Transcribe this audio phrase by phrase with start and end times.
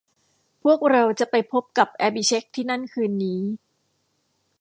[0.63, 3.41] พวกเราจะไปพบกับแอบิเช็คที่นั่นคืนนี้